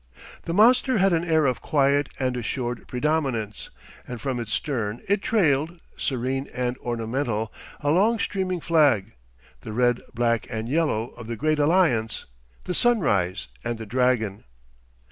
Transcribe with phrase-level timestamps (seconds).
[0.45, 3.69] The monster had an air of quiet and assured predominance,
[4.07, 9.13] and from its stern it trailed, serene and ornamental, a long streaming flag,
[9.59, 12.25] the red, black, and yellow of the great alliance,
[12.63, 14.43] the Sunrise and the Dragon.